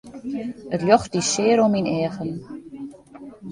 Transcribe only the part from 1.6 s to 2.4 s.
oan myn eagen.